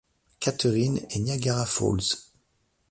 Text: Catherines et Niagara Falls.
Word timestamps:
Catherines 0.39 1.05
et 1.11 1.19
Niagara 1.19 1.63
Falls. 1.67 2.31